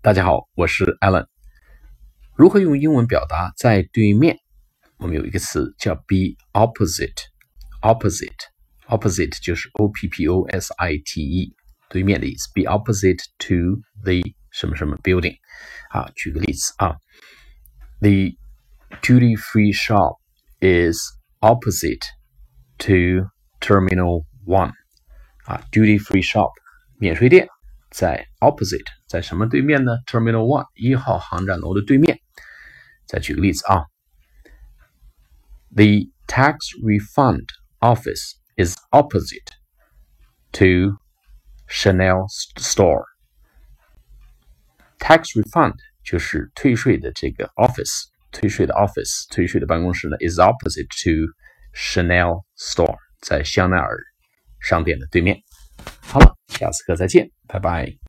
[0.00, 1.26] 大家好，我是 Alan。
[2.36, 4.38] 如何用英文表达在对面？
[4.98, 11.54] 我们有一个词叫 be opposite，opposite，opposite 就是 o p p o s i t e，
[11.88, 12.50] 对面的意思。
[12.54, 15.36] be opposite to the 什么什么 building。
[15.90, 16.96] 啊，举个例子啊，
[18.00, 18.36] the
[19.02, 20.18] duty free shop
[20.60, 20.98] is
[21.40, 22.02] opposite
[22.78, 23.28] to
[23.60, 24.72] Terminal One。
[25.44, 26.50] 啊，duty free shop
[26.98, 27.46] 免税店。
[27.90, 29.92] 在 opposite，在什么对面呢？
[30.06, 32.18] Terminal One 一号航站楼的对面。
[33.06, 33.84] 再举个例子啊，
[35.74, 37.46] The tax refund
[37.80, 39.52] office is opposite
[40.52, 40.96] to
[41.68, 51.30] Chanel store。Tax refund 就是退税的这个 office，退税的 office，退税的办公室呢，is opposite to
[51.74, 53.98] Chanel store，在香奈儿
[54.60, 55.38] 商店的对面。
[56.59, 57.95] 下次课再见，拜拜。